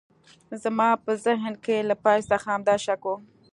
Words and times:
زما 0.63 0.89
په 1.03 1.11
ذهن 1.25 1.53
کې 1.63 1.77
له 1.89 1.95
پیل 2.03 2.21
څخه 2.31 2.47
همدا 2.53 2.75
شک 2.85 3.01
و 3.05 3.09